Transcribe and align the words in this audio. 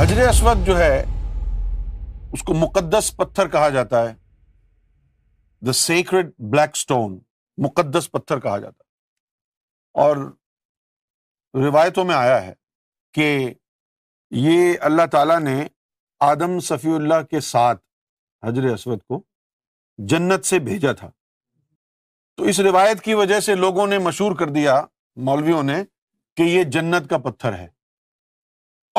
حجر 0.00 0.18
اسود 0.26 0.64
جو 0.66 0.76
ہے 0.78 1.00
اس 2.32 2.42
کو 2.46 2.54
مقدس 2.58 3.10
پتھر 3.16 3.48
کہا 3.54 3.68
جاتا 3.70 3.98
ہے 4.08 4.12
دا 5.66 5.72
سیکرڈ 5.80 6.30
بلیک 6.52 6.70
اسٹون 6.74 7.18
مقدس 7.64 8.10
پتھر 8.10 8.38
کہا 8.40 8.56
جاتا 8.58 8.84
ہے 8.84 10.02
اور 10.04 10.16
روایتوں 11.66 12.04
میں 12.10 12.14
آیا 12.14 12.40
ہے 12.46 12.52
کہ 13.14 13.26
یہ 14.46 14.72
اللہ 14.90 15.06
تعالیٰ 15.12 15.38
نے 15.40 15.56
آدم 16.30 16.58
صفی 16.70 16.92
اللہ 16.94 17.22
کے 17.30 17.40
ساتھ 17.50 17.82
حجر 18.46 18.70
اسود 18.72 19.02
کو 19.08 19.20
جنت 20.14 20.46
سے 20.52 20.58
بھیجا 20.70 20.92
تھا 21.02 21.10
تو 22.36 22.44
اس 22.52 22.60
روایت 22.70 23.00
کی 23.08 23.14
وجہ 23.22 23.40
سے 23.50 23.54
لوگوں 23.54 23.86
نے 23.86 23.98
مشہور 24.08 24.36
کر 24.38 24.50
دیا 24.58 24.80
مولویوں 25.30 25.62
نے 25.72 25.82
کہ 26.36 26.48
یہ 26.56 26.62
جنت 26.78 27.10
کا 27.10 27.18
پتھر 27.28 27.58
ہے 27.58 27.66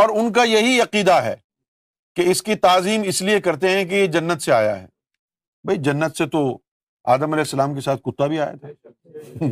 اور 0.02 0.10
ان 0.20 0.32
کا 0.34 0.44
یہی 0.50 0.80
عقیدہ 0.82 1.14
ہے 1.24 1.36
کہ 2.16 2.22
اس 2.30 2.42
کی 2.44 2.56
تعظیم 2.66 3.02
اس 3.12 3.22
لیے 3.28 3.40
کرتے 3.48 3.70
ہیں 3.70 3.84
کہ 3.90 3.96
یہ 3.96 4.06
جنت 4.16 4.42
سے 4.42 4.52
آیا 4.52 4.80
ہے 4.80 4.86
بھائی 5.66 5.78
جنت 5.88 6.18
سے 6.18 6.26
تو 6.36 6.40
آدم 7.16 7.34
علیہ 7.34 7.44
السلام 7.48 7.76
کے 7.76 7.82
ساتھ 7.88 8.02
کتا 8.06 8.28
بھی 8.32 8.40
آیا 8.46 8.52
تھا 8.64 9.46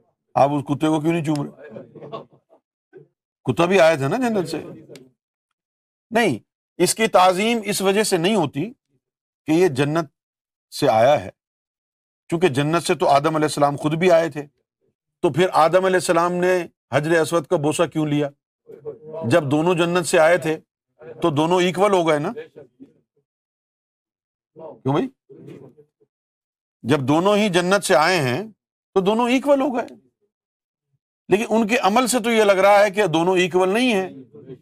آپ 0.42 0.50
اس 0.56 0.64
کتے 0.68 0.86
کو 0.94 1.00
کیوں 1.00 1.12
نہیں 1.12 1.24
چوم 1.24 1.46
رہے 1.46 3.00
کتا 3.50 3.64
بھی 3.72 3.80
آیا 3.80 3.94
تھا 4.02 4.08
نا 4.08 4.16
جنت 4.28 4.48
سے 4.50 4.58
نہیں 4.66 6.36
اس 6.36 6.84
اس 6.88 6.94
کی 6.94 7.06
تعظیم 7.18 7.60
وجہ 7.84 8.02
سے 8.12 8.16
نہیں 8.24 8.34
ہوتی 8.36 8.64
کہ 8.72 9.52
یہ 9.62 9.68
جنت 9.80 10.10
سے 10.78 10.88
آیا 10.98 11.14
ہے 11.24 11.30
چونکہ 12.30 12.48
جنت 12.58 12.86
سے 12.92 12.94
تو 13.04 13.08
آدم 13.18 13.36
علیہ 13.40 13.50
السلام 13.52 13.76
خود 13.84 13.94
بھی 14.04 14.10
آئے 14.20 14.28
تھے 14.36 14.46
تو 15.22 15.32
پھر 15.38 15.56
آدم 15.66 15.84
علیہ 15.90 16.02
السلام 16.06 16.32
نے 16.46 16.56
حجر 16.94 17.20
اسود 17.20 17.46
کا 17.52 17.56
بوسہ 17.68 17.86
کیوں 17.94 18.06
لیا 18.14 18.28
جب 19.30 19.44
دونوں 19.50 19.74
جنت 19.74 20.06
سے 20.06 20.18
آئے 20.18 20.36
تھے 20.46 20.56
تو 21.22 21.30
دونوں 21.38 21.60
اکول 21.62 21.92
ہو 21.92 22.06
گئے 22.08 22.18
نا 22.18 22.32
کیوں 24.56 24.92
بھائی 24.92 25.08
جب 26.92 27.00
دونوں 27.08 27.36
ہی 27.36 27.48
جنت 27.56 27.84
سے 27.84 27.94
آئے 27.96 28.18
ہیں 28.26 28.42
تو 28.94 29.00
دونوں 29.08 29.28
اکول 29.30 29.60
ہو 29.60 29.74
گئے 29.76 29.86
لیکن 31.34 31.54
ان 31.56 31.66
کے 31.66 31.78
عمل 31.90 32.06
سے 32.12 32.18
تو 32.24 32.30
یہ 32.32 32.44
لگ 32.44 32.58
رہا 32.66 32.84
ہے 32.84 32.90
کہ 32.98 33.06
دونوں 33.18 33.36
اکول 33.44 33.68
نہیں 33.68 33.92
ہیں 33.92 34.52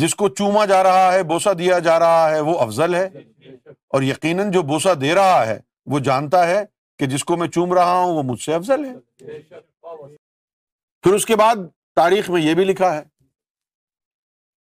جس 0.00 0.14
کو 0.22 0.28
چوما 0.38 0.64
جا 0.72 0.82
رہا 0.82 1.12
ہے 1.12 1.22
بوسا 1.32 1.52
دیا 1.58 1.78
جا 1.88 1.98
رہا 1.98 2.30
ہے 2.34 2.40
وہ 2.48 2.58
افضل 2.66 2.94
ہے 2.94 3.04
اور 3.96 4.02
یقیناً 4.12 4.50
جو 4.56 4.62
بوسا 4.72 4.92
دے 5.00 5.14
رہا 5.14 5.46
ہے 5.46 5.58
وہ 5.90 5.98
جانتا 6.08 6.46
ہے 6.48 6.64
کہ 6.98 7.06
جس 7.12 7.24
کو 7.24 7.36
میں 7.42 7.46
چوم 7.54 7.72
رہا 7.74 7.98
ہوں 7.98 8.16
وہ 8.16 8.22
مجھ 8.32 8.40
سے 8.42 8.54
افضل 8.54 8.84
ہے 8.84 9.36
پھر 11.02 11.14
اس 11.14 11.26
کے 11.26 11.36
بعد 11.42 11.66
تاریخ 11.96 12.30
میں 12.30 12.40
یہ 12.42 12.54
بھی 12.54 12.64
لکھا 12.64 12.94
ہے 12.94 13.02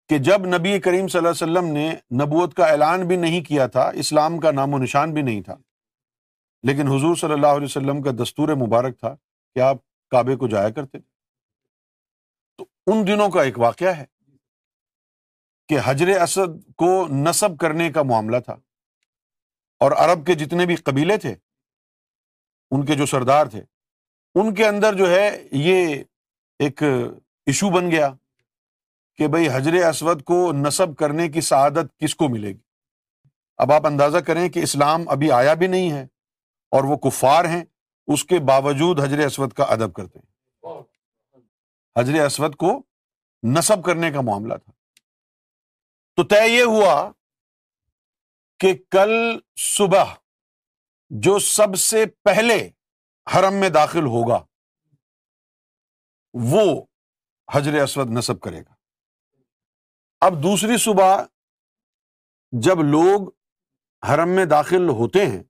کہ 0.10 0.18
جب 0.28 0.46
نبی 0.56 0.80
کریم 0.82 1.08
صلی 1.08 1.18
اللہ 1.18 1.30
علیہ 1.30 1.44
وسلم 1.44 1.72
نے 1.74 1.90
نبوت 2.24 2.54
کا 2.58 2.66
اعلان 2.72 3.08
بھی 3.08 3.16
نہیں 3.16 3.42
کیا 3.48 3.66
تھا 3.76 3.84
اسلام 4.04 4.40
کا 4.46 4.52
نام 4.52 4.74
و 4.74 4.78
نشان 4.84 5.14
بھی 5.14 5.22
نہیں 5.22 5.42
تھا 5.50 5.56
لیکن 6.68 6.88
حضور 6.92 7.16
صلی 7.16 7.34
اللہ 7.34 7.56
علیہ 7.58 7.66
وسلم 7.66 8.02
کا 8.04 8.12
دستور 8.22 8.50
مبارک 8.66 9.00
تھا 9.00 9.14
کہ 9.56 9.60
آپ 9.68 9.78
کعبے 10.12 10.36
کو 10.36 10.48
جایا 10.54 10.70
کرتے 10.78 11.00
تو 12.58 12.66
ان 12.92 13.06
دنوں 13.08 13.30
کا 13.36 13.44
ایک 13.50 13.60
واقعہ 13.60 13.96
ہے 13.98 14.06
کہ 15.70 15.78
حجر 15.86 16.08
اسد 16.22 16.58
کو 16.84 16.90
نصب 17.28 17.58
کرنے 17.62 17.92
کا 17.94 18.04
معاملہ 18.14 18.38
تھا 18.46 18.56
اور 19.86 19.92
عرب 20.06 20.26
کے 20.28 20.34
جتنے 20.36 20.66
بھی 20.72 20.76
قبیلے 20.90 21.18
تھے 21.26 21.36
ان 22.76 22.86
کے 22.86 22.96
جو 22.96 23.06
سردار 23.14 23.46
تھے 23.54 23.62
ان 24.40 24.54
کے 24.56 24.66
اندر 24.68 24.96
جو 24.98 25.10
ہے 25.10 25.30
یہ 25.68 25.94
ایک 26.66 26.84
ایشو 26.84 27.70
بن 27.78 27.92
گیا 27.92 28.10
کہ 29.20 29.28
بھائی 29.28 29.48
حجر 29.53 29.74
اسود 29.88 30.22
کو 30.30 30.35
نصب 30.57 30.96
کرنے 30.97 31.28
کی 31.30 31.41
سعادت 31.46 31.88
کس 32.02 32.13
کو 32.16 32.28
ملے 32.35 32.50
گی 32.52 32.59
اب 33.66 33.72
آپ 33.72 33.85
اندازہ 33.88 34.18
کریں 34.28 34.47
کہ 34.50 34.59
اسلام 34.68 35.07
ابھی 35.16 35.31
آیا 35.38 35.53
بھی 35.63 35.68
نہیں 35.74 35.91
ہے 35.91 36.03
اور 36.78 36.84
وہ 36.91 36.96
کفار 37.07 37.46
ہیں 37.53 37.63
اس 38.16 38.24
کے 38.25 38.40
باوجود 38.52 39.00
حجر 39.03 39.25
اسود 39.25 39.53
کا 39.57 39.63
ادب 39.75 39.94
کرتے 39.94 40.19
ہیں 40.19 40.80
حجر 42.00 42.19
اسود 42.25 42.56
کو 42.66 42.72
نصب 43.57 43.84
کرنے 43.85 44.12
کا 44.12 44.22
معاملہ 44.30 44.53
تھا 44.66 44.72
تو 46.16 46.24
طے 46.36 46.41
یہ 46.47 46.63
ہوا 46.78 46.94
کہ 48.59 48.74
کل 48.91 49.13
صبح 49.68 50.16
جو 51.28 51.38
سب 51.51 51.75
سے 51.90 52.06
پہلے 52.30 52.57
حرم 53.36 53.59
میں 53.66 53.69
داخل 53.84 54.06
ہوگا 54.18 54.41
وہ 56.51 56.66
حجر 57.53 57.81
اسود 57.84 58.18
نصب 58.22 58.40
کرے 58.41 58.62
گا 58.63 58.78
اب 60.22 60.41
دوسری 60.44 60.78
صبح 60.84 61.16
جب 62.63 62.80
لوگ 62.84 63.30
حرم 64.07 64.30
میں 64.35 64.44
داخل 64.53 64.88
ہوتے 65.02 65.25
ہیں 65.25 65.41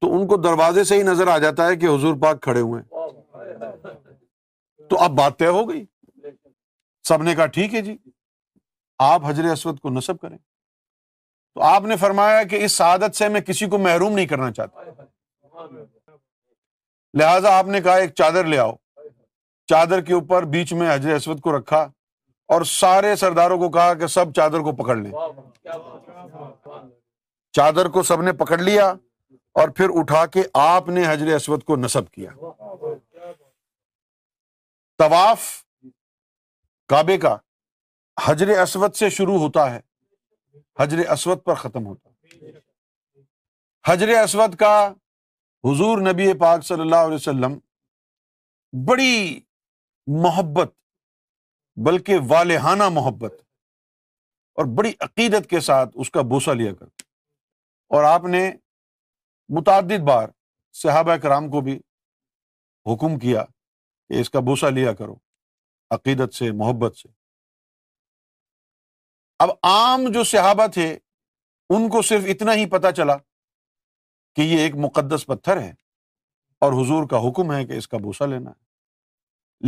تو 0.00 0.12
ان 0.16 0.26
کو 0.28 0.36
دروازے 0.36 0.84
سے 0.84 0.96
ہی 0.96 1.02
نظر 1.02 1.26
آ 1.32 1.36
جاتا 1.44 1.66
ہے 1.66 1.76
کہ 1.76 1.86
حضور 1.86 2.16
پاک 2.22 2.40
کھڑے 2.42 2.60
ہوئے 2.60 2.80
ہیں 2.82 3.72
تو 4.90 4.98
اب 5.04 5.10
بات 5.18 5.38
طے 5.38 5.46
ہو 5.46 5.68
گئی 5.70 5.84
سب 7.08 7.22
نے 7.22 7.34
کہا 7.34 7.46
ٹھیک 7.58 7.74
ہے 7.74 7.80
جی 7.88 7.96
آپ 9.08 9.24
حضر 9.26 9.44
اسود 9.52 9.78
کو 9.80 9.90
نصب 9.90 10.18
کریں 10.20 10.36
تو 10.38 11.62
آپ 11.62 11.82
نے 11.88 11.96
فرمایا 11.96 12.42
کہ 12.50 12.64
اس 12.64 12.72
سعادت 12.72 13.16
سے 13.16 13.28
میں 13.36 13.40
کسی 13.48 13.66
کو 13.74 13.78
محروم 13.78 14.14
نہیں 14.14 14.26
کرنا 14.26 14.50
چاہتا 14.52 15.02
لہذا 17.18 17.56
آپ 17.58 17.66
نے 17.74 17.80
کہا 17.80 17.94
ایک 18.02 18.14
چادر 18.18 18.44
لے 18.52 18.58
آؤ 18.58 18.72
چادر 19.70 20.00
کے 20.04 20.14
اوپر 20.14 20.42
بیچ 20.56 20.72
میں 20.80 20.92
حضر 20.94 21.14
اسود 21.14 21.40
کو 21.40 21.56
رکھا 21.58 21.86
اور 22.52 22.62
سارے 22.68 23.14
سرداروں 23.16 23.58
کو 23.58 23.70
کہا 23.76 23.92
کہ 24.00 24.06
سب 24.14 24.32
چادر 24.36 24.60
کو 24.64 24.72
پکڑ 24.82 24.96
لیں 24.96 25.12
چادر 27.56 27.88
کو 27.92 28.02
سب 28.08 28.22
نے 28.22 28.32
پکڑ 28.44 28.58
لیا 28.58 28.88
اور 29.60 29.68
پھر 29.76 29.90
اٹھا 29.98 30.24
کے 30.32 30.42
آپ 30.62 30.88
نے 30.88 31.02
حجر 31.08 31.34
اسود 31.34 31.62
کو 31.64 31.76
نصب 31.76 32.08
کیا 32.12 32.30
طواف 34.98 35.42
کعبے 36.88 37.16
کا 37.18 37.36
حجر 38.24 38.48
اسود 38.62 38.94
سے 38.94 39.10
شروع 39.16 39.36
ہوتا 39.38 39.70
ہے 39.74 39.80
حجر 40.80 40.98
اسود 41.12 41.42
پر 41.44 41.54
ختم 41.62 41.86
ہوتا 41.86 42.10
ہے 42.10 42.50
حجر 43.88 44.08
اسود 44.22 44.54
کا 44.58 44.74
حضور 45.68 45.98
نبی 46.12 46.32
پاک 46.40 46.64
صلی 46.64 46.80
اللہ 46.80 47.06
علیہ 47.08 47.14
وسلم 47.22 47.58
بڑی 48.88 49.40
محبت 50.22 50.72
بلکہ 51.86 52.18
والہانہ 52.28 52.88
محبت 52.92 53.40
اور 54.56 54.64
بڑی 54.76 54.92
عقیدت 55.02 55.48
کے 55.50 55.60
ساتھ 55.68 55.90
اس 56.00 56.10
کا 56.10 56.22
بوسہ 56.30 56.50
لیا 56.58 56.74
کر 56.74 56.86
اور 57.94 58.04
آپ 58.04 58.24
نے 58.30 58.50
متعدد 59.56 60.02
بار 60.08 60.28
صحابہ 60.82 61.16
کرام 61.22 61.50
کو 61.50 61.60
بھی 61.60 61.78
حکم 62.92 63.18
کیا 63.18 63.44
کہ 63.44 64.20
اس 64.20 64.30
کا 64.30 64.40
بوسہ 64.46 64.66
لیا 64.76 64.92
کرو 64.94 65.14
عقیدت 65.94 66.34
سے 66.34 66.50
محبت 66.62 66.96
سے 66.96 67.08
اب 69.44 69.50
عام 69.68 70.04
جو 70.14 70.24
صحابہ 70.24 70.66
تھے 70.74 70.90
ان 71.74 71.88
کو 71.90 72.02
صرف 72.08 72.24
اتنا 72.34 72.54
ہی 72.54 72.66
پتہ 72.70 72.90
چلا 72.96 73.16
کہ 74.36 74.42
یہ 74.42 74.58
ایک 74.60 74.74
مقدس 74.84 75.26
پتھر 75.26 75.60
ہے 75.60 75.72
اور 76.64 76.72
حضور 76.82 77.06
کا 77.08 77.18
حکم 77.28 77.52
ہے 77.52 77.64
کہ 77.66 77.78
اس 77.78 77.88
کا 77.88 77.98
بوسا 78.02 78.26
لینا 78.26 78.50
ہے 78.50 78.62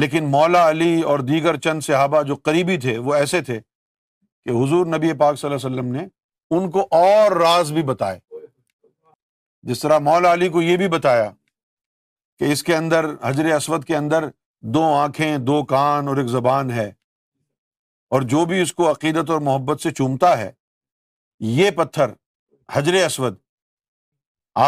لیکن 0.01 0.25
مولا 0.31 0.69
علی 0.71 1.01
اور 1.11 1.19
دیگر 1.29 1.57
چند 1.67 1.81
صحابہ 1.83 2.21
جو 2.31 2.35
قریبی 2.45 2.77
تھے 2.81 2.97
وہ 3.05 3.15
ایسے 3.15 3.41
تھے 3.43 3.59
کہ 3.61 4.51
حضور 4.63 4.87
نبی 4.95 5.13
پاک 5.19 5.39
صلی 5.39 5.51
اللہ 5.51 5.67
علیہ 5.67 5.79
وسلم 5.79 5.93
نے 5.93 6.05
ان 6.57 6.71
کو 6.71 6.87
اور 6.97 7.37
راز 7.41 7.71
بھی 7.73 7.83
بتائے 7.93 8.19
جس 9.71 9.81
طرح 9.83 9.99
مولا 10.09 10.33
علی 10.33 10.49
کو 10.57 10.63
یہ 10.63 10.77
بھی 10.83 10.89
بتایا 10.97 11.31
کہ 12.39 12.53
اس 12.53 12.63
کے 12.63 12.77
اندر 12.77 13.07
حضر 13.23 13.51
اسود 13.55 13.85
کے 13.85 13.97
اندر 13.97 14.25
دو 14.75 14.83
آنکھیں 14.99 15.37
دو 15.53 15.63
کان 15.73 16.09
اور 16.09 16.17
ایک 16.17 16.27
زبان 16.37 16.71
ہے 16.71 16.87
اور 18.15 18.23
جو 18.35 18.45
بھی 18.53 18.61
اس 18.63 18.73
کو 18.81 18.91
عقیدت 18.91 19.31
اور 19.31 19.41
محبت 19.51 19.81
سے 19.83 19.91
چومتا 20.01 20.37
ہے 20.39 20.51
یہ 21.61 21.71
پتھر 21.79 22.13
حجر 22.73 23.05
اسود 23.05 23.35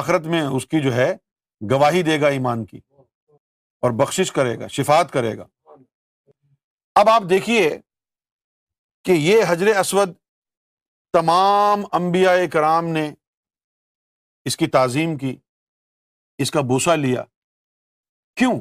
آخرت 0.01 0.27
میں 0.35 0.43
اس 0.47 0.67
کی 0.75 0.81
جو 0.83 0.95
ہے 0.95 1.15
گواہی 1.71 2.03
دے 2.09 2.21
گا 2.21 2.29
ایمان 2.39 2.65
کی 2.65 2.79
اور 3.83 3.91
بخشش 3.99 4.33
کرے 4.33 4.59
گا 4.61 4.67
شفات 4.77 5.11
کرے 5.13 5.37
گا 5.39 5.47
اب 7.01 7.09
آپ 7.09 7.23
دیکھیے 7.31 7.69
کہ 9.05 9.13
یہ 9.13 9.43
حجر 9.49 9.67
اسود 9.81 10.15
تمام 11.13 11.83
انبیاء 12.01 12.37
کرام 12.53 12.89
نے 12.95 13.11
اس 14.49 14.57
کی 14.57 14.67
تعظیم 14.79 15.17
کی 15.19 15.37
اس 16.45 16.51
کا 16.51 16.61
بوسا 16.71 16.95
لیا 16.95 17.23
کیوں 18.41 18.55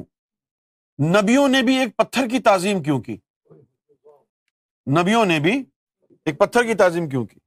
نبیوں 1.16 1.48
نے 1.48 1.62
بھی 1.66 1.76
ایک 1.78 1.96
پتھر 1.96 2.28
کی 2.28 2.38
تعظیم 2.48 2.82
کیوں 2.82 3.00
کی 3.02 3.16
نبیوں 5.00 5.24
نے 5.26 5.38
بھی 5.40 5.52
ایک 6.26 6.38
پتھر 6.38 6.64
کی 6.66 6.74
تعظیم 6.84 7.08
کیوں 7.08 7.24
کی 7.26 7.38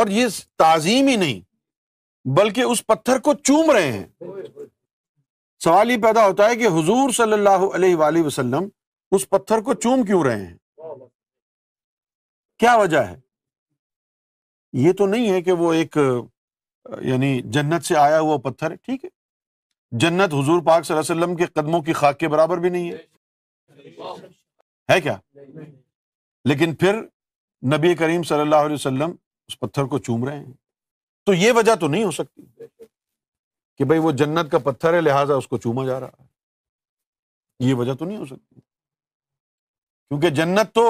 اور 0.00 0.06
یہ 0.18 0.26
تعظیم 0.58 1.06
ہی 1.08 1.16
نہیں 1.16 1.40
بلکہ 2.38 2.72
اس 2.72 2.86
پتھر 2.86 3.18
کو 3.26 3.34
چوم 3.48 3.70
رہے 3.70 3.90
ہیں 3.92 4.06
سوال 5.64 5.90
یہ 5.90 5.96
پیدا 6.02 6.24
ہوتا 6.26 6.46
ہے 6.48 6.54
کہ 6.56 6.66
حضور 6.78 7.06
صلی 7.16 7.32
اللہ 7.34 7.62
علیہ 7.74 7.94
وآلہ 7.96 8.22
وسلم 8.22 8.64
اس 9.16 9.22
پتھر 9.28 9.58
کو 9.64 9.70
چوم 9.84 10.02
کیوں 10.06 10.22
رہے 10.24 10.40
ہیں 10.46 10.56
کیا 12.58 12.74
وجہ 12.76 12.98
ہے 13.06 13.14
یہ 14.86 14.92
تو 14.98 15.04
نہیں 15.06 15.28
ہے 15.32 15.40
کہ 15.42 15.52
وہ 15.60 15.72
ایک 15.72 15.96
یعنی 17.02 17.40
جنت 17.52 17.82
سے 17.84 17.94
آیا 17.96 18.20
ہوا 18.20 18.36
پتھر 18.50 18.70
ہے 18.70 18.76
ٹھیک 18.86 19.04
ہے 19.04 19.10
جنت 20.00 20.32
حضور 20.34 20.62
پاک 20.66 20.84
صلی 20.86 20.96
اللہ 20.96 21.12
علیہ 21.12 21.16
وسلم 21.22 21.36
کے 21.36 21.46
قدموں 21.60 21.80
کی 21.82 21.92
خاک 22.00 22.18
کے 22.20 22.28
برابر 22.28 22.58
بھی 22.66 22.70
نہیں 22.70 22.90
ہے 22.92 22.98
کیا 25.00 25.16
لیکن 26.48 26.74
پھر 26.80 26.94
نبی 27.74 27.94
کریم 28.02 28.22
صلی 28.22 28.40
اللہ 28.40 28.62
علیہ 28.66 28.74
وسلم 28.74 29.14
اس 29.48 29.58
پتھر 29.58 29.84
کو 29.94 29.98
چوم 30.08 30.24
رہے 30.28 30.38
ہیں 30.38 30.52
تو 31.26 31.32
یہ 31.34 31.52
وجہ 31.56 31.74
تو 31.80 31.86
نہیں 31.88 32.04
ہو 32.04 32.10
سکتی 32.10 32.42
کہ 33.78 33.84
بھائی 33.84 34.00
وہ 34.00 34.10
جنت 34.20 34.50
کا 34.52 34.58
پتھر 34.70 34.94
ہے 34.94 35.00
لہٰذا 35.00 35.34
اس 35.34 35.48
کو 35.48 35.58
چوما 35.64 35.84
جا 35.86 35.98
رہا 36.00 36.22
ہے 36.22 37.68
یہ 37.68 37.74
وجہ 37.74 37.94
تو 37.98 38.04
نہیں 38.04 38.16
ہو 38.18 38.24
سکتی 38.26 38.60
کیونکہ 40.08 40.30
جنت 40.40 40.74
تو 40.74 40.86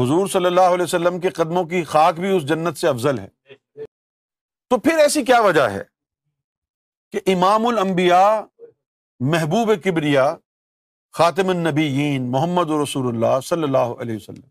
حضور 0.00 0.26
صلی 0.32 0.46
اللہ 0.46 0.74
علیہ 0.74 0.82
وسلم 0.84 1.18
کے 1.20 1.30
قدموں 1.40 1.64
کی 1.72 1.82
خاک 1.94 2.18
بھی 2.20 2.36
اس 2.36 2.46
جنت 2.48 2.76
سے 2.78 2.88
افضل 2.88 3.18
ہے 3.18 3.84
تو 4.70 4.78
پھر 4.86 4.98
ایسی 4.98 5.22
کیا 5.24 5.40
وجہ 5.46 5.68
ہے 5.72 5.82
کہ 7.12 7.20
امام 7.32 7.66
الانبیاء 7.66 8.28
محبوب 9.32 9.70
کبریا 9.84 10.34
خاتم 11.18 11.48
النبیین 11.54 12.30
محمد 12.32 12.70
رسول 12.82 13.06
اللہ 13.14 13.40
صلی 13.48 13.62
اللہ 13.62 13.92
علیہ 14.02 14.16
وسلم 14.16 14.50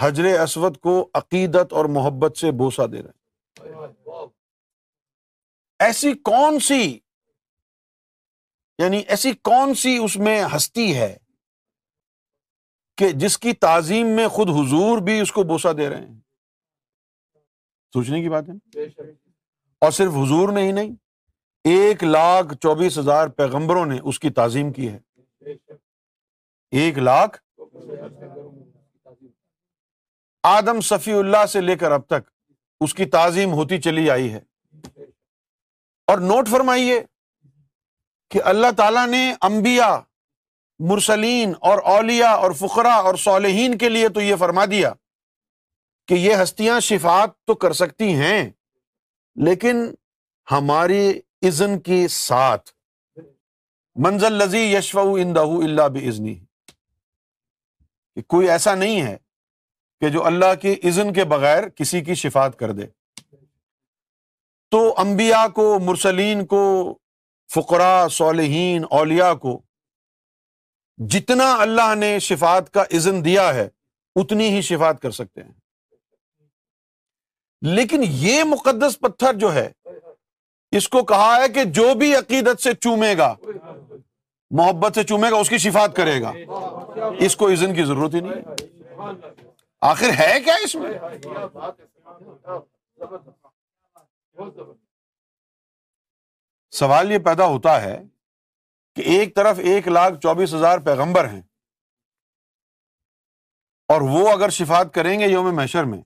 حجر 0.00 0.24
اسود 0.42 0.76
کو 0.86 0.94
عقیدت 1.22 1.72
اور 1.78 1.84
محبت 1.98 2.36
سے 2.38 2.50
بوسہ 2.60 2.86
دے 2.92 3.02
رہے 3.02 3.70
ہیں 3.70 3.92
ایسی 5.82 6.12
کون 6.24 6.58
سی 6.68 6.82
یعنی 8.82 8.98
ایسی 9.08 9.32
کون 9.44 9.74
سی 9.82 9.96
اس 10.04 10.16
میں 10.16 10.42
ہستی 10.54 10.94
ہے 10.96 11.16
کہ 12.98 13.10
جس 13.20 13.38
کی 13.38 13.52
تعظیم 13.60 14.10
میں 14.16 14.26
خود 14.36 14.50
حضور 14.58 14.98
بھی 15.04 15.18
اس 15.20 15.32
کو 15.32 15.42
بوسا 15.44 15.72
دے 15.78 15.88
رہے 15.88 16.04
ہیں 16.06 16.14
سوچنے 17.94 18.20
کی 18.22 18.28
بات 18.28 18.48
ہے 18.48 18.82
اور 19.84 19.90
صرف 19.92 20.12
حضور 20.22 20.52
نے 20.52 20.62
ہی 20.66 20.70
نہیں 20.72 20.92
ایک 21.70 22.02
لاکھ 22.04 22.54
چوبیس 22.62 22.98
ہزار 22.98 23.28
پیغمبروں 23.38 23.84
نے 23.86 23.98
اس 24.04 24.18
کی 24.20 24.30
تعظیم 24.38 24.72
کی 24.72 24.88
ہے 24.92 25.52
ایک 26.82 26.98
لاکھ 26.98 27.38
آدم 30.48 30.80
صفی 30.88 31.12
اللہ 31.18 31.44
سے 31.52 31.60
لے 31.60 31.76
کر 31.78 31.92
اب 31.92 32.06
تک 32.06 32.30
اس 32.84 32.94
کی 32.94 33.04
تعظیم 33.12 33.52
ہوتی 33.52 33.80
چلی 33.80 34.10
آئی 34.10 34.32
ہے 34.32 34.40
اور 36.12 36.18
نوٹ 36.30 36.48
فرمائیے 36.48 37.00
کہ 38.30 38.40
اللہ 38.50 38.70
تعالیٰ 38.76 39.06
نے 39.08 39.22
انبیاء 39.48 39.96
مرسلین 40.88 41.52
اور 41.70 41.78
اولیاء 41.96 42.32
اور 42.44 42.52
فقرا 42.58 42.92
اور 43.08 43.14
صالحین 43.24 43.76
کے 43.78 43.88
لیے 43.88 44.08
تو 44.14 44.20
یہ 44.20 44.36
فرما 44.38 44.64
دیا 44.70 44.92
کہ 46.08 46.14
یہ 46.14 46.42
ہستیاں 46.42 46.78
شفات 46.88 47.30
تو 47.46 47.54
کر 47.64 47.72
سکتی 47.82 48.14
ہیں 48.16 48.40
لیکن 49.44 49.84
ہماری 50.50 51.04
اذن 51.48 51.78
کے 51.88 52.06
ساتھ 52.16 52.70
منزل 54.04 54.32
لذی 54.38 54.60
یشو 54.74 55.02
اندہ 55.22 55.44
اللہ 55.64 55.88
بزنی 55.94 56.34
کہ 56.68 58.22
کوئی 58.34 58.50
ایسا 58.50 58.74
نہیں 58.74 59.00
ہے 59.02 59.16
کہ 60.00 60.08
جو 60.16 60.24
اللہ 60.26 60.54
کے 60.62 60.72
اذن 60.88 61.12
کے 61.12 61.24
بغیر 61.34 61.68
کسی 61.76 62.00
کی 62.04 62.14
شفات 62.24 62.58
کر 62.58 62.72
دے 62.80 62.86
تو 64.74 64.80
انبیاء 64.98 65.46
کو 65.54 65.64
مرسلین 65.86 66.44
کو 66.52 66.60
فقراء 67.54 68.06
صالحین 68.10 68.84
اولیاء 68.98 69.32
کو 69.42 69.52
جتنا 71.10 71.44
اللہ 71.64 71.94
نے 71.98 72.08
شفات 72.28 72.70
کا 72.74 72.82
اذن 72.98 73.24
دیا 73.24 73.44
ہے 73.54 73.68
اتنی 74.20 74.48
ہی 74.54 74.60
شفات 74.70 75.00
کر 75.02 75.10
سکتے 75.18 75.42
ہیں 75.42 75.52
لیکن 77.76 78.04
یہ 78.24 78.42
مقدس 78.54 78.98
پتھر 79.00 79.38
جو 79.44 79.52
ہے 79.54 79.68
اس 80.78 80.88
کو 80.96 81.02
کہا 81.12 81.30
ہے 81.42 81.48
کہ 81.54 81.64
جو 81.78 81.84
بھی 81.98 82.14
عقیدت 82.16 82.62
سے 82.62 82.74
چومے 82.86 83.14
گا 83.18 83.32
محبت 84.60 84.94
سے 84.94 85.02
چومے 85.12 85.30
گا 85.30 85.36
اس 85.44 85.48
کی 85.54 85.58
شفات 85.68 85.96
کرے 85.96 86.20
گا 86.22 86.32
اس 87.28 87.36
کو 87.42 87.48
اذن 87.58 87.74
کی 87.74 87.84
ضرورت 87.92 88.14
ہی 88.14 88.20
نہیں 88.26 89.14
آخر 89.92 90.18
ہے 90.22 90.32
کیا 90.44 90.56
اس 90.64 90.74
میں 90.74 90.92
سوال 96.78 97.12
یہ 97.12 97.18
پیدا 97.24 97.44
ہوتا 97.46 97.80
ہے 97.82 97.96
کہ 98.96 99.02
ایک 99.14 99.34
طرف 99.36 99.58
ایک 99.70 99.88
لاکھ 99.88 100.18
چوبیس 100.22 100.54
ہزار 100.54 100.78
پیغمبر 100.84 101.28
ہیں 101.28 101.40
اور 103.92 104.00
وہ 104.14 104.28
اگر 104.30 104.50
شفات 104.58 104.92
کریں 104.94 105.18
گے 105.20 105.26
یوم 105.28 105.54
محشر 105.56 105.84
میں 105.92 106.00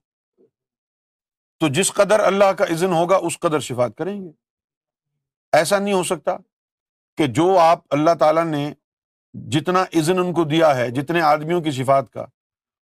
تو 1.60 1.69
جس 1.76 1.92
قدر 1.92 2.20
اللہ 2.26 2.52
کا 2.58 2.64
اذن 2.72 2.92
ہوگا 2.92 3.16
اس 3.28 3.38
قدر 3.40 3.60
شفات 3.69 3.96
کریں 3.98 4.20
گے 4.22 4.30
ایسا 5.58 5.78
نہیں 5.78 5.94
ہو 5.94 6.02
سکتا 6.04 6.36
کہ 7.16 7.26
جو 7.38 7.56
آپ 7.58 7.80
اللہ 7.94 8.14
تعالیٰ 8.19 8.44
نے 8.44 8.70
جتنا 9.52 9.82
اذن 10.00 10.19
ان 10.19 10.32
کو 10.34 10.44
دیا 10.52 10.75
ہے 10.76 10.90
جتنے 11.00 11.20
آدمیوں 11.30 11.60
کی 11.62 11.70
شفات 11.80 12.10
کا 12.12 12.26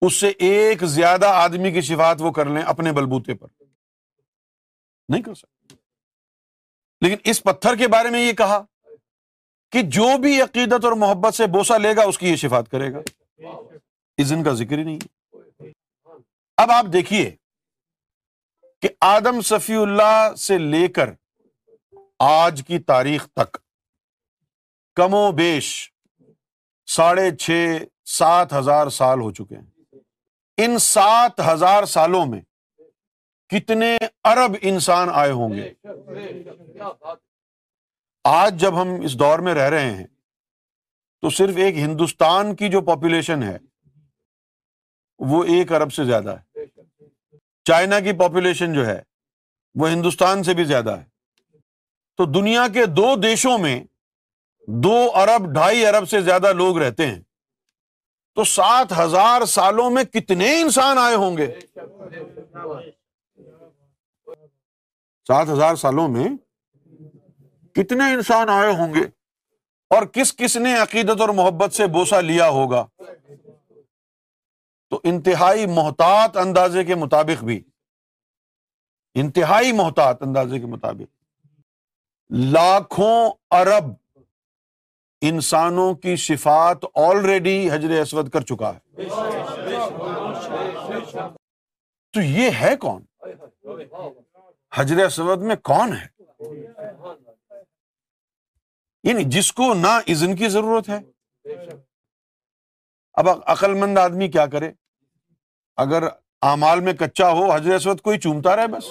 اس 0.06 0.20
سے 0.20 0.28
ایک 0.48 0.84
زیادہ 0.96 1.26
آدمی 1.44 1.72
کی 1.72 1.80
شفات 1.90 2.20
وہ 2.22 2.30
کر 2.32 2.46
لیں 2.56 2.62
اپنے 2.74 2.92
بلبوتے 2.98 3.34
پر 3.34 3.48
نہیں 5.08 5.22
کر 5.22 5.34
سکتے 5.34 5.74
لیکن 7.06 7.30
اس 7.30 7.42
پتھر 7.42 7.76
کے 7.78 7.88
بارے 7.88 8.10
میں 8.10 8.20
یہ 8.20 8.32
کہا 8.40 8.62
کہ 9.72 9.82
جو 9.98 10.06
بھی 10.22 10.40
عقیدت 10.42 10.84
اور 10.84 10.92
محبت 11.02 11.34
سے 11.34 11.46
بوسا 11.54 11.76
لے 11.78 11.94
گا 11.96 12.02
اس 12.08 12.18
کی 12.18 12.28
یہ 12.28 12.36
شفات 12.42 12.70
کرے 12.70 12.92
گا 12.92 13.00
کا 14.44 14.52
ذکر 14.58 14.78
ہی 14.78 14.82
نہیں 14.82 15.68
اب 16.62 16.70
آپ 16.72 16.84
دیکھیے 16.92 17.30
کہ 18.82 18.88
آدم 19.08 19.40
صفی 19.50 19.74
اللہ 19.82 20.32
سے 20.38 20.56
لے 20.72 20.86
کر 20.96 21.10
آج 22.26 22.62
کی 22.66 22.78
تاریخ 22.92 23.26
تک 23.36 23.56
کم 24.96 25.14
و 25.14 25.30
بیش 25.40 25.68
ساڑھے 26.96 27.30
چھ 27.36 27.78
سات 28.16 28.52
ہزار 28.52 28.88
سال 28.98 29.20
ہو 29.20 29.30
چکے 29.34 29.56
ہیں 29.56 30.00
ان 30.68 30.78
سات 30.88 31.40
ہزار 31.52 31.84
سالوں 31.94 32.24
میں 32.26 32.40
کتنے 33.50 33.96
ارب 34.30 34.54
انسان 34.70 35.08
آئے 35.14 35.30
ہوں 35.32 35.52
گے 35.54 35.70
آج 38.30 38.58
جب 38.60 38.80
ہم 38.80 38.90
اس 39.08 39.18
دور 39.18 39.38
میں 39.46 39.54
رہ 39.54 39.68
رہے 39.74 39.90
ہیں 39.90 40.06
تو 41.22 41.30
صرف 41.36 41.56
ایک 41.64 41.76
ہندوستان 41.78 42.54
کی 42.56 42.68
جو 42.74 42.80
پاپولیشن 42.88 43.42
ہے 43.42 43.56
وہ 45.30 45.42
ایک 45.54 45.72
ارب 45.78 45.92
سے 45.92 46.04
زیادہ 46.10 46.34
ہے 46.38 46.66
چائنا 47.70 48.00
کی 48.00 48.12
پاپولیشن 48.18 48.74
جو 48.74 48.86
ہے 48.86 49.00
وہ 49.80 49.88
ہندوستان 49.90 50.42
سے 50.42 50.54
بھی 50.58 50.64
زیادہ 50.64 50.96
ہے 50.98 51.04
تو 52.18 52.24
دنیا 52.36 52.66
کے 52.74 52.84
دو 52.98 53.14
دیشوں 53.22 53.56
میں 53.64 53.78
دو 54.84 54.96
ارب 55.22 55.52
ڈھائی 55.54 55.84
ارب 55.86 56.08
سے 56.08 56.20
زیادہ 56.28 56.52
لوگ 56.60 56.78
رہتے 56.82 57.06
ہیں 57.06 57.20
تو 58.36 58.44
سات 58.52 58.92
ہزار 58.98 59.44
سالوں 59.56 59.90
میں 59.90 60.04
کتنے 60.18 60.50
انسان 60.60 60.98
آئے 61.04 61.14
ہوں 61.24 61.36
گے 61.36 61.46
سات 65.28 65.48
ہزار 65.48 65.74
سالوں 65.76 66.06
میں 66.08 66.26
کتنے 67.76 68.04
انسان 68.12 68.48
آئے 68.48 68.68
ہوں 68.76 68.92
گے 68.94 69.00
اور 69.94 70.02
کس 70.12 70.32
کس 70.36 70.56
نے 70.56 70.72
عقیدت 70.76 71.20
اور 71.20 71.28
محبت 71.40 71.72
سے 71.74 71.86
بوسا 71.96 72.20
لیا 72.28 72.48
ہوگا 72.58 72.84
تو 74.90 75.00
انتہائی 75.12 75.66
محتاط 75.78 76.36
اندازے 76.42 76.84
کے 76.90 76.94
مطابق 77.04 77.42
بھی 77.50 77.60
انتہائی 79.22 79.72
محتاط 79.82 80.22
اندازے 80.26 80.60
کے 80.60 80.66
مطابق 80.76 82.32
لاکھوں 82.54 83.14
ارب 83.58 83.90
انسانوں 85.32 85.92
کی 86.06 86.14
صفات 86.28 86.84
آلریڈی 87.08 87.58
حجر 87.70 88.00
اسود 88.00 88.30
کر 88.32 88.40
چکا 88.52 88.72
ہے 88.76 89.04
تو 92.16 92.20
یہ 92.20 92.58
ہے 92.60 92.74
کون 92.86 93.02
حجر 94.74 95.04
اسود 95.04 95.42
میں 95.48 95.56
کون 95.70 95.92
ہے 95.96 96.06
یعنی 99.08 99.24
جس 99.36 99.52
کو 99.58 99.72
نہ 99.74 99.98
کی 100.38 100.48
ضرورت 100.48 100.88
ہے 100.88 100.98
اب 103.20 103.28
عقل 103.52 103.74
مند 103.74 103.98
آدمی 103.98 104.28
کیا 104.30 104.44
کرے 104.52 104.70
اگر 105.84 106.02
امال 106.50 106.80
میں 106.86 106.92
کچا 107.00 107.30
ہو 107.32 107.52
اسود 107.52 108.00
کوئی 108.00 108.18
چومتا 108.20 108.56
رہے 108.56 108.66
بس 108.76 108.90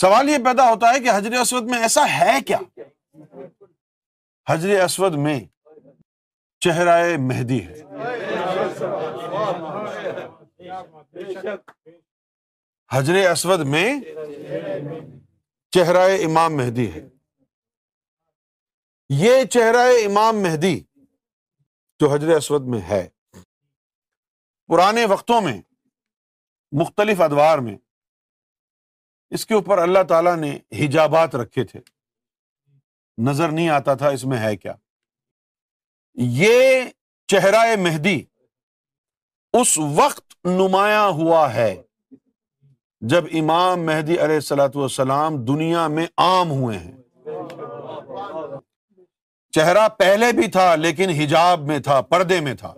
سوال 0.00 0.28
یہ 0.28 0.36
پیدا 0.44 0.68
ہوتا 0.70 0.92
ہے 0.92 1.00
کہ 1.00 1.10
حضر 1.14 1.38
اسود 1.40 1.68
میں 1.70 1.78
ایسا 1.82 2.04
ہے 2.18 2.38
کیا 2.46 2.58
حضر 4.50 4.80
اسود 4.84 5.14
میں 5.26 5.38
چہرائے 6.64 7.16
مہدی 7.26 7.60
ہے 7.66 7.82
حجر 12.92 13.14
اسود 13.30 13.60
میں 13.74 13.88
چہرہ 15.74 16.06
امام 16.24 16.56
مہدی 16.56 16.86
ہے 16.94 17.00
یہ 19.18 19.44
چہرہ 19.52 19.86
امام 20.06 20.42
مہدی 20.42 20.78
جو 22.00 22.10
حجر 22.12 22.34
اسود 22.36 22.66
میں 22.74 22.80
ہے 22.88 23.06
پرانے 24.70 25.04
وقتوں 25.10 25.40
میں 25.46 25.60
مختلف 26.80 27.20
ادوار 27.20 27.58
میں 27.68 27.76
اس 29.36 29.46
کے 29.46 29.54
اوپر 29.54 29.78
اللہ 29.78 30.02
تعالیٰ 30.08 30.36
نے 30.36 30.56
حجابات 30.80 31.34
رکھے 31.36 31.64
تھے 31.72 31.80
نظر 33.28 33.50
نہیں 33.52 33.68
آتا 33.78 33.94
تھا 34.02 34.08
اس 34.16 34.24
میں 34.32 34.38
ہے 34.38 34.56
کیا 34.56 34.74
یہ 36.36 36.84
چہرہ 37.30 37.64
مہدی 37.82 38.20
اس 39.60 39.76
وقت 39.96 40.34
نمایاں 40.46 41.06
ہوا 41.18 41.52
ہے 41.54 41.70
جب 43.10 43.24
امام 43.38 43.84
مہدی 43.86 44.14
علیہ 44.24 44.34
السلاۃ 44.34 44.74
والسلام 44.76 45.36
دنیا 45.44 45.86
میں 45.88 46.06
عام 46.24 46.50
ہوئے 46.50 46.78
ہیں 46.78 46.96
چہرہ 49.54 49.86
پہلے 49.98 50.30
بھی 50.40 50.48
تھا 50.56 50.74
لیکن 50.76 51.10
حجاب 51.22 51.60
میں 51.68 51.78
تھا 51.88 52.00
پردے 52.10 52.40
میں 52.48 52.54
تھا 52.60 52.72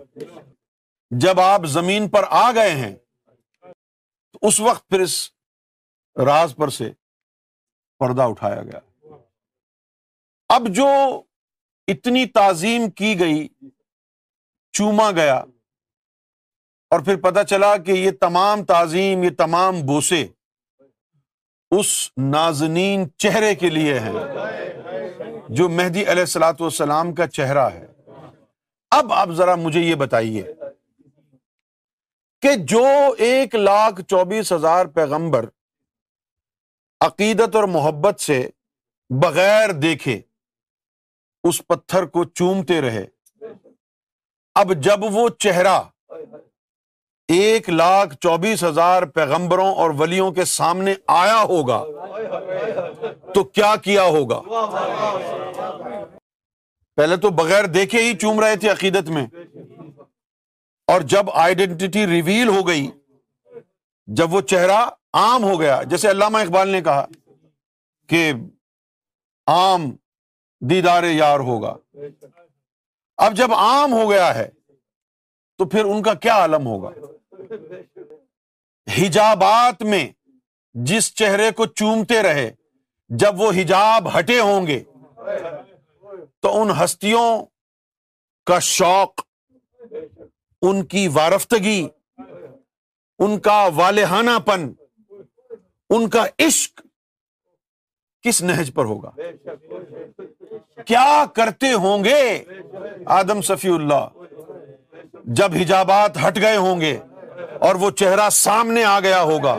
جب 1.25 1.39
آپ 1.39 1.65
زمین 1.73 2.09
پر 2.09 2.25
آ 2.41 2.49
گئے 2.55 2.71
ہیں 2.75 2.95
تو 2.95 4.47
اس 4.47 4.59
وقت 4.69 4.87
پھر 4.89 4.99
اس 4.99 5.17
راز 6.25 6.55
پر 6.57 6.69
سے 6.79 6.89
پردہ 7.99 8.23
اٹھایا 8.31 8.61
گیا 8.71 8.79
اب 10.55 10.67
جو 10.75 10.87
اتنی 11.91 12.25
تعظیم 12.35 12.89
کی 12.89 13.19
گئی 13.19 13.47
چوما 14.77 15.09
گیا 15.15 15.37
اور 16.91 16.99
پھر 17.05 17.15
پتہ 17.21 17.39
چلا 17.49 17.75
کہ 17.85 17.91
یہ 17.91 18.11
تمام 18.21 18.63
تعظیم 18.65 19.23
یہ 19.23 19.29
تمام 19.37 19.81
بوسے 19.85 20.25
اس 21.77 21.87
نازنین 22.21 23.05
چہرے 23.23 23.53
کے 23.55 23.69
لیے 23.69 23.99
ہیں 23.99 24.11
جو 25.57 25.67
مہدی 25.69 26.01
علیہ 26.11 26.21
السلاۃ 26.27 26.59
والسلام 26.61 27.13
کا 27.15 27.27
چہرہ 27.27 27.69
ہے 27.73 27.85
اب 28.99 29.13
آپ 29.13 29.29
ذرا 29.37 29.55
مجھے 29.63 29.79
یہ 29.81 29.95
بتائیے 30.05 30.41
کہ 32.41 32.55
جو 32.71 32.85
ایک 33.27 33.55
لاکھ 33.55 34.01
چوبیس 34.09 34.51
ہزار 34.53 34.85
پیغمبر 34.95 35.45
عقیدت 37.05 37.55
اور 37.55 37.63
محبت 37.77 38.19
سے 38.21 38.45
بغیر 39.21 39.71
دیکھے 39.81 40.19
اس 41.47 41.61
پتھر 41.67 42.05
کو 42.11 42.23
چومتے 42.23 42.79
رہے 42.81 43.05
اب 44.61 44.71
جب 44.83 45.03
وہ 45.13 45.27
چہرہ 45.43 45.79
ایک 47.37 47.69
لاکھ 47.69 48.13
چوبیس 48.21 48.63
ہزار 48.63 49.03
پیغمبروں 49.15 49.73
اور 49.81 49.89
ولیوں 49.99 50.31
کے 50.31 50.45
سامنے 50.45 50.93
آیا 51.19 51.41
ہوگا 51.49 51.83
تو 53.33 53.43
کیا 53.43 53.75
کیا 53.83 54.03
ہوگا 54.15 54.39
پہلے 56.97 57.15
تو 57.21 57.29
بغیر 57.41 57.65
دیکھے 57.77 58.03
ہی 58.03 58.15
چوم 58.21 58.39
رہے 58.43 58.55
تھے 58.63 58.69
عقیدت 58.71 59.09
میں 59.15 59.25
اور 60.91 61.01
جب 61.15 61.25
آئیڈینٹی 61.43 62.05
ریویل 62.07 62.47
ہو 62.55 62.67
گئی 62.67 62.89
جب 64.19 64.33
وہ 64.33 64.41
چہرہ 64.53 64.79
عام 65.21 65.43
ہو 65.43 65.59
گیا 65.59 65.81
جیسے 65.89 66.09
علامہ 66.11 66.37
اقبال 66.45 66.69
نے 66.69 66.81
کہا 66.83 67.05
کہ 68.09 68.31
عام 69.57 69.91
دیدار 70.69 71.03
یار 71.03 71.39
ہوگا 71.47 71.73
اب 73.25 73.33
جب 73.37 73.53
عام 73.53 73.93
ہو 73.93 74.09
گیا 74.09 74.33
ہے 74.35 74.47
تو 75.57 75.65
پھر 75.69 75.85
ان 75.93 76.01
کا 76.03 76.13
کیا 76.25 76.33
عالم 76.41 76.65
ہوگا 76.67 76.89
حجابات 78.97 79.81
میں 79.91 80.07
جس 80.89 81.13
چہرے 81.19 81.49
کو 81.57 81.65
چومتے 81.81 82.21
رہے 82.23 82.49
جب 83.23 83.41
وہ 83.41 83.51
حجاب 83.57 84.07
ہٹے 84.17 84.39
ہوں 84.39 84.67
گے 84.67 84.81
تو 86.41 86.59
ان 86.61 86.71
ہستیوں 86.83 87.25
کا 88.47 88.59
شوق 88.69 89.21
ان 90.69 90.83
کی 90.93 91.07
وارفتگی 91.19 91.87
ان 93.25 93.39
کا 93.49 93.61
والہانہ 93.75 94.37
پن 94.45 94.71
ان 95.95 96.09
کا 96.09 96.25
عشق 96.47 96.81
کس 98.27 98.41
نہج 98.43 98.71
پر 98.73 98.85
ہوگا 98.91 99.11
کیا 100.85 101.23
کرتے 101.35 101.71
ہوں 101.85 102.03
گے 102.03 102.19
آدم 103.19 103.41
صفی 103.49 103.69
اللہ 103.73 104.07
جب 105.39 105.53
حجابات 105.61 106.17
ہٹ 106.27 106.37
گئے 106.41 106.55
ہوں 106.55 106.81
گے 106.81 106.97
اور 107.67 107.75
وہ 107.81 107.89
چہرہ 107.99 108.29
سامنے 108.37 108.83
آ 108.83 108.99
گیا 109.03 109.21
ہوگا 109.31 109.55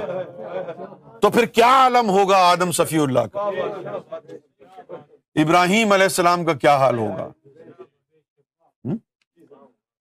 تو 1.22 1.30
پھر 1.34 1.44
کیا 1.58 1.68
عالم 1.82 2.10
ہوگا 2.16 2.38
آدم 2.50 2.72
صفی 2.78 2.98
اللہ 3.02 3.26
کا 3.32 3.48
ابراہیم 5.42 5.92
علیہ 5.92 6.10
السلام 6.12 6.44
کا 6.44 6.52
کیا 6.64 6.76
حال 6.78 6.98
ہوگا 6.98 7.28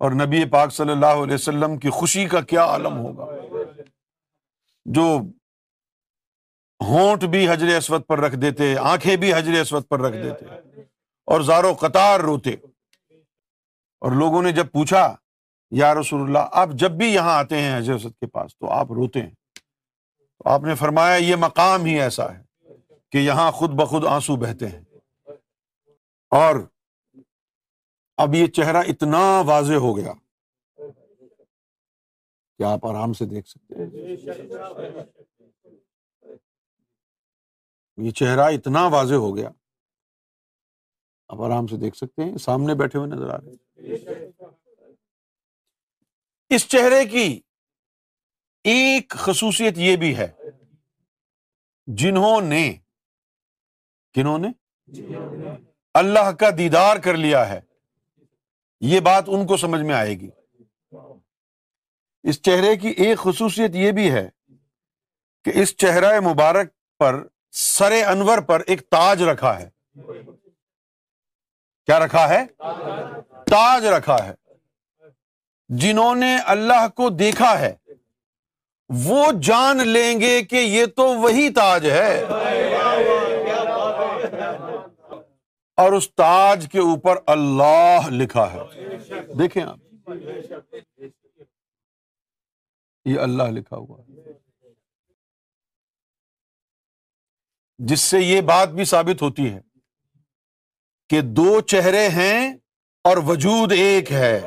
اور 0.06 0.12
نبی 0.26 0.44
پاک 0.56 0.72
صلی 0.74 0.92
اللہ 0.92 1.20
علیہ 1.24 1.34
وسلم 1.34 1.78
کی 1.84 1.90
خوشی 2.00 2.26
کا 2.34 2.40
کیا 2.54 2.64
عالم 2.74 2.98
ہوگا 3.06 3.26
جو 4.96 5.04
ہونٹ 6.88 7.24
بھی 7.34 7.48
حجر 7.50 7.76
اسود 7.76 8.06
پر 8.08 8.20
رکھ 8.20 8.36
دیتے 8.40 8.74
آنکھیں 8.94 9.16
بھی 9.24 9.34
حجر 9.34 9.60
اسود 9.60 9.88
پر 9.90 10.02
رکھ 10.06 10.16
دیتے 10.24 10.46
اور 11.32 11.42
زارو 11.48 11.74
قطار 11.82 12.20
روتے 12.20 12.54
اور 14.04 14.12
لوگوں 14.22 14.42
نے 14.44 14.52
جب 14.52 14.72
پوچھا 14.72 15.04
یا 15.80 15.94
رسول 16.00 16.22
اللہ 16.22 16.50
آپ 16.62 16.70
جب 16.80 16.92
بھی 16.98 17.10
یہاں 17.14 17.38
آتے 17.40 17.62
ہیں 17.62 17.80
کے 18.08 18.28
پاس 18.32 18.58
تو 18.58 18.70
آپ 18.72 18.92
روتے 18.98 19.22
ہیں 19.22 19.30
تو 19.58 20.50
آپ 20.50 20.64
نے 20.64 20.76
فرمایا 20.76 21.16
یہ 21.16 21.36
مقام 21.40 21.86
ہی 21.86 22.00
ایسا 22.02 22.32
ہے 22.34 22.74
کہ 23.12 23.18
یہاں 23.18 23.50
خود 23.60 23.72
بخود 23.82 24.06
آنسو 24.10 24.36
بہتے 24.44 24.68
ہیں 24.70 24.82
اور 26.42 26.56
اب 28.26 28.36
یہ 28.36 28.46
چہرہ 28.58 28.82
اتنا 28.94 29.24
واضح 29.48 29.82
ہو 29.88 29.96
گیا 29.98 30.14
کہ 32.58 32.64
آپ 32.72 32.86
آرام 32.86 33.14
سے 33.20 33.26
دیکھ 33.26 33.48
سکتے 33.50 33.86
یہ 38.06 38.12
چہرہ 38.22 38.50
اتنا 38.60 38.86
واضح 38.94 39.26
ہو 39.28 39.36
گیا 39.38 39.50
آپ 41.34 41.42
آرام 41.42 41.68
سے 41.68 41.76
دیکھ 41.82 41.96
سکتے 41.98 42.24
ہیں 42.24 42.38
سامنے 42.42 42.74
بیٹھے 42.80 42.98
ہوئے 43.00 43.10
نظر 43.10 43.30
آ 43.34 43.38
رہے 43.38 43.52
ہیں 43.52 44.18
اس 46.56 46.68
چہرے 46.74 47.04
کی 47.14 47.26
ایک 48.74 49.14
خصوصیت 49.24 49.78
یہ 49.86 49.96
بھی 50.04 50.16
ہے 50.18 50.28
جنہوں 52.02 52.40
نے 52.50 52.62
نے 54.42 54.52
اللہ 56.02 56.30
کا 56.40 56.50
دیدار 56.58 56.98
کر 57.08 57.18
لیا 57.26 57.42
ہے 57.50 57.60
یہ 58.92 59.00
بات 59.10 59.30
ان 59.36 59.46
کو 59.48 59.58
سمجھ 59.64 59.82
میں 59.90 59.96
آئے 60.02 60.14
گی 60.20 60.30
اس 62.30 62.42
چہرے 62.50 62.76
کی 62.84 62.94
ایک 63.08 63.18
خصوصیت 63.24 63.76
یہ 63.86 63.92
بھی 64.02 64.10
ہے 64.18 64.28
کہ 65.46 65.58
اس 65.64 65.76
چہرہ 65.86 66.20
مبارک 66.32 66.72
پر 67.00 67.22
سرے 67.66 68.04
انور 68.16 68.42
پر 68.52 68.64
ایک 68.68 68.88
تاج 68.98 69.24
رکھا 69.32 69.60
ہے 69.60 69.70
کیا 71.88 71.98
رکھا 72.06 72.28
ہے 72.30 72.44
تاج 73.50 73.86
رکھا 73.96 74.16
ہے 74.26 74.34
جنہوں 75.80 76.14
نے 76.16 76.36
اللہ 76.54 76.88
کو 76.96 77.10
دیکھا 77.24 77.58
ہے 77.60 77.74
وہ 79.06 79.26
جان 79.48 79.88
لیں 79.88 80.20
گے 80.20 80.42
کہ 80.50 80.56
یہ 80.60 80.86
تو 80.96 81.08
وہی 81.20 81.50
تاج 81.54 81.90
ہے 81.92 82.26
اور 85.84 85.92
اس 85.98 86.10
تاج 86.16 86.68
کے 86.72 86.80
اوپر 86.80 87.18
اللہ 87.36 88.10
لکھا 88.22 88.52
ہے 88.54 89.22
دیکھیں 89.40 89.64
آپ 89.64 90.10
یہ 93.06 93.20
اللہ 93.20 93.50
لکھا 93.58 93.78
ہوا 93.78 94.02
جس 97.92 98.02
سے 98.02 98.20
یہ 98.22 98.42
بات 98.54 98.70
بھی 98.74 98.84
ثابت 98.96 99.22
ہوتی 99.22 99.54
ہے 99.54 99.60
کہ 101.14 101.20
دو 101.38 101.60
چہرے 101.72 102.08
ہیں 102.10 102.48
اور 103.08 103.18
وجود 103.26 103.72
ایک 103.72 104.12
ہے 104.12 104.40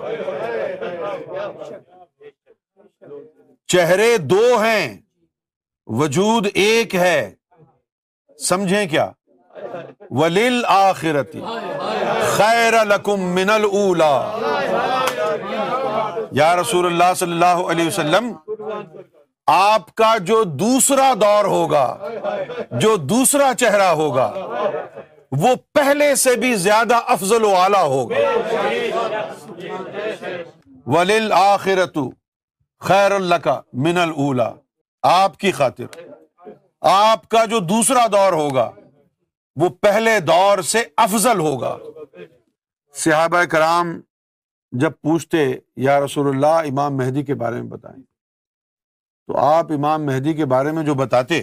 چہرے 3.72 4.08
دو 4.30 4.42
ہیں 4.62 4.88
وجود 6.00 6.46
ایک 6.62 6.94
ہے 7.02 7.20
سمجھیں 8.48 8.86
کیا 8.94 9.08
ولیل 10.22 10.60
آخرتی 10.78 11.40
خیر 12.36 12.84
لکم 12.94 13.20
من 13.38 13.50
الا 13.58 14.10
یا 16.40 16.54
رسول 16.62 16.86
اللہ 16.86 17.14
صلی 17.18 17.32
اللہ 17.32 17.62
علیہ 17.70 17.86
وسلم 17.86 18.32
آپ 19.54 19.94
کا 19.94 20.16
جو 20.26 20.42
دوسرا 20.66 21.12
دور 21.20 21.44
ہوگا 21.54 21.86
جو 22.80 22.96
دوسرا 23.14 23.52
چہرہ 23.58 23.88
ہوگا 24.02 24.30
وہ 25.40 25.48
پہلے 25.74 26.14
سے 26.16 26.34
بھی 26.40 26.54
زیادہ 26.56 27.00
افضل 27.14 27.44
و 27.44 27.54
اعلیٰ 27.56 27.84
ہوگا 27.88 28.18
ولیل 30.94 31.32
آخرت 31.36 31.98
خیر 32.88 33.12
اللہ 33.12 33.34
کا 33.44 33.60
من 33.86 33.98
الا 33.98 34.48
آپ 35.12 35.36
کی 35.38 35.52
خاطر 35.58 36.00
آپ 36.92 37.28
کا 37.30 37.44
جو 37.50 37.58
دوسرا 37.72 38.06
دور 38.12 38.32
ہوگا 38.32 38.70
وہ 39.60 39.68
پہلے 39.82 40.18
دور 40.26 40.62
سے 40.72 40.82
افضل 41.06 41.38
ہوگا 41.48 41.76
صحابہ 43.04 43.42
کرام 43.50 43.92
جب 44.82 44.92
پوچھتے 45.02 45.44
یا 45.86 45.98
رسول 46.04 46.28
اللہ 46.34 46.68
امام 46.70 46.96
مہدی 46.96 47.22
کے 47.24 47.34
بارے 47.44 47.60
میں 47.62 47.70
بتائیں 47.70 48.00
تو 49.26 49.36
آپ 49.46 49.72
امام 49.76 50.06
مہدی 50.06 50.32
کے 50.40 50.44
بارے 50.54 50.70
میں 50.72 50.82
جو 50.86 50.94
بتاتے 51.04 51.42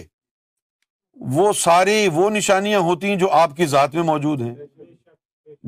وہ 1.32 1.52
ساری 1.56 2.06
وہ 2.12 2.28
نشانیاں 2.30 2.80
ہوتی 2.80 3.08
ہیں 3.08 3.16
جو 3.16 3.30
آپ 3.32 3.56
کی 3.56 3.66
ذات 3.66 3.94
میں 3.94 4.02
موجود 4.02 4.40
ہیں 4.42 4.54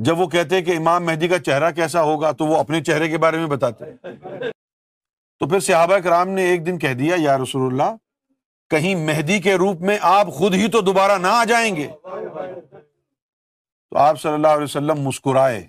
جب 0.05 0.19
وہ 0.19 0.27
کہتے 0.29 0.55
ہیں 0.55 0.63
کہ 0.65 0.77
امام 0.77 1.05
مہدی 1.05 1.27
کا 1.27 1.39
چہرہ 1.39 1.69
کیسا 1.75 2.01
ہوگا 2.03 2.31
تو 2.39 2.45
وہ 2.45 2.57
اپنے 2.57 2.81
چہرے 2.83 3.07
کے 3.09 3.17
بارے 3.17 3.37
میں 3.37 3.47
بتاتے 3.47 3.85
ہیں 4.03 4.49
تو 5.39 5.47
پھر 5.47 5.59
صحابہ 5.59 5.97
کرام 6.03 6.29
نے 6.29 6.43
ایک 6.49 6.65
دن 6.65 6.77
کہہ 6.79 6.93
دیا 6.99 7.15
یا 7.19 7.37
رسول 7.37 7.65
اللہ 7.71 7.95
کہیں 8.69 8.93
مہدی 9.05 9.39
کے 9.41 9.53
روپ 9.57 9.81
میں 9.89 9.97
آپ 10.11 10.27
خود 10.37 10.53
ہی 10.55 10.67
تو 10.71 10.81
دوبارہ 10.89 11.17
نہ 11.21 11.27
آ 11.31 11.43
جائیں 11.49 11.75
گے 11.75 11.87
تو 12.03 13.97
آپ 13.97 14.19
صلی 14.21 14.31
اللہ 14.33 14.47
علیہ 14.47 14.63
وسلم 14.63 15.01
مسکرائے 15.07 15.63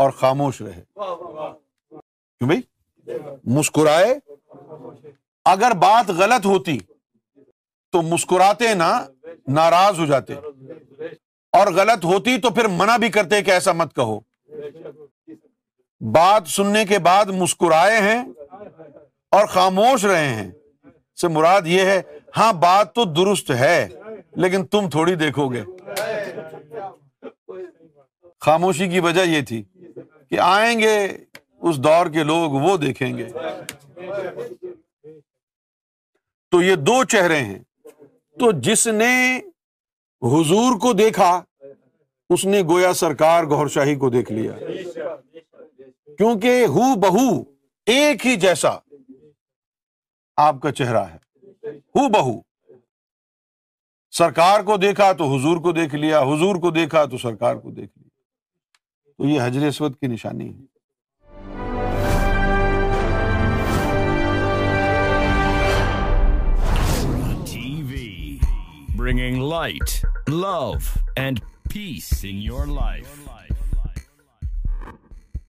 اور 0.00 0.10
خاموش 0.22 0.60
رہے 0.62 0.80
کیوں 0.96 2.46
بھائی 2.48 2.60
مسکرائے 3.56 4.14
اگر 5.52 5.70
بات 5.80 6.08
غلط 6.18 6.46
ہوتی 6.46 6.78
تو 7.94 8.00
مسکراتے 8.02 8.72
نا 8.74 8.86
ناراض 9.56 9.98
ہو 9.98 10.04
جاتے 10.06 10.34
اور 11.56 11.66
غلط 11.74 12.04
ہوتی 12.04 12.36
تو 12.44 12.50
پھر 12.54 12.68
منع 12.78 12.96
بھی 13.02 13.08
کرتے 13.16 13.40
کہ 13.46 13.50
ایسا 13.56 13.72
مت 13.80 13.94
کہو 13.96 14.18
بات 16.14 16.48
سننے 16.54 16.84
کے 16.86 16.98
بعد 17.06 17.26
مسکرائے 17.42 18.00
ہیں 18.06 18.18
اور 19.36 19.46
خاموش 19.52 20.04
رہے 20.04 20.26
ہیں 20.28 20.50
سے 21.20 21.28
مراد 21.36 21.66
یہ 21.72 21.84
ہے 21.90 22.00
ہاں 22.36 22.52
بات 22.64 22.94
تو 22.94 23.04
درست 23.20 23.50
ہے 23.60 23.76
لیکن 24.44 24.64
تم 24.74 24.88
تھوڑی 24.96 25.14
دیکھو 25.22 25.48
گے 25.52 25.62
خاموشی 28.46 28.88
کی 28.94 29.00
وجہ 29.06 29.24
یہ 29.36 29.42
تھی 29.50 29.62
کہ 30.30 30.38
آئیں 30.48 30.78
گے 30.78 30.96
اس 31.68 31.76
دور 31.84 32.10
کے 32.16 32.22
لوگ 32.32 32.58
وہ 32.66 32.76
دیکھیں 32.86 33.12
گے 33.18 33.28
تو 36.50 36.62
یہ 36.62 36.74
دو 36.90 37.02
چہرے 37.14 37.38
ہیں 37.44 37.58
تو 38.40 38.50
جس 38.66 38.86
نے 38.98 39.14
حضور 40.32 40.78
کو 40.80 40.92
دیکھا 41.00 41.30
اس 42.34 42.44
نے 42.44 42.60
گویا 42.68 42.92
سرکار 43.02 43.44
گور 43.50 43.66
شاہی 43.74 43.94
کو 43.96 44.10
دیکھ 44.10 44.32
لیا 44.32 44.52
کیونکہ 46.18 46.64
ہو 46.76 46.94
بہو 47.00 47.28
ایک 47.94 48.26
ہی 48.26 48.34
جیسا 48.40 48.70
آپ 50.46 50.60
کا 50.62 50.72
چہرہ 50.78 51.04
ہے 51.12 51.72
ہو 51.98 52.08
بہو 52.12 52.40
سرکار 54.18 54.62
کو 54.66 54.76
دیکھا 54.86 55.10
تو 55.18 55.34
حضور 55.34 55.56
کو 55.62 55.72
دیکھ 55.72 55.94
لیا 55.94 56.20
حضور 56.32 56.56
کو 56.62 56.70
دیکھا 56.70 57.04
تو 57.12 57.18
سرکار 57.18 57.56
کو 57.56 57.70
دیکھ 57.70 57.90
لیا 57.98 58.08
تو 59.18 59.26
یہ 59.28 59.40
حجر 59.46 59.66
اسود 59.66 59.96
کی 60.00 60.06
نشانی 60.12 60.48
ہے 60.52 60.73
bringing 69.04 69.38
light, 69.38 70.02
love, 70.28 70.96
and 71.14 71.42
peace 71.68 72.24
in 72.24 72.38
your 72.38 72.66
life. 72.66 73.28